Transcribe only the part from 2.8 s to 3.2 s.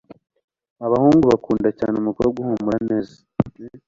neza,